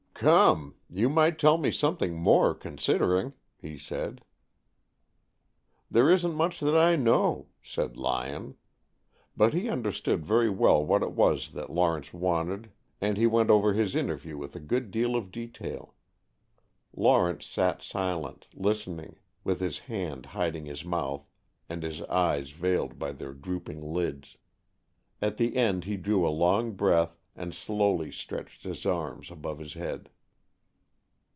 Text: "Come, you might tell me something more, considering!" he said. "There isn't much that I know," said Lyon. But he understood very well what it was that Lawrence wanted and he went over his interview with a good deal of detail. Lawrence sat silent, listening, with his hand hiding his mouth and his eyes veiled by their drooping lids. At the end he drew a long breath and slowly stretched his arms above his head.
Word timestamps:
"Come, 0.23 0.75
you 0.87 1.09
might 1.09 1.39
tell 1.39 1.57
me 1.57 1.71
something 1.71 2.13
more, 2.15 2.53
considering!" 2.53 3.33
he 3.57 3.75
said. 3.75 4.23
"There 5.89 6.11
isn't 6.11 6.35
much 6.35 6.59
that 6.59 6.77
I 6.77 6.95
know," 6.95 7.47
said 7.63 7.97
Lyon. 7.97 8.53
But 9.35 9.55
he 9.55 9.67
understood 9.67 10.23
very 10.23 10.47
well 10.47 10.85
what 10.85 11.01
it 11.01 11.13
was 11.13 11.53
that 11.53 11.71
Lawrence 11.71 12.13
wanted 12.13 12.71
and 12.99 13.17
he 13.17 13.25
went 13.25 13.49
over 13.49 13.73
his 13.73 13.95
interview 13.95 14.37
with 14.37 14.55
a 14.55 14.59
good 14.59 14.91
deal 14.91 15.15
of 15.15 15.31
detail. 15.31 15.95
Lawrence 16.95 17.47
sat 17.47 17.81
silent, 17.81 18.45
listening, 18.53 19.17
with 19.43 19.59
his 19.59 19.79
hand 19.79 20.27
hiding 20.27 20.65
his 20.65 20.85
mouth 20.85 21.31
and 21.67 21.81
his 21.81 22.03
eyes 22.03 22.51
veiled 22.51 22.99
by 22.99 23.11
their 23.11 23.33
drooping 23.33 23.81
lids. 23.81 24.37
At 25.19 25.37
the 25.37 25.55
end 25.55 25.85
he 25.85 25.97
drew 25.97 26.27
a 26.27 26.29
long 26.29 26.73
breath 26.73 27.17
and 27.33 27.55
slowly 27.55 28.11
stretched 28.11 28.63
his 28.63 28.85
arms 28.85 29.31
above 29.31 29.57
his 29.57 29.73
head. 29.73 30.09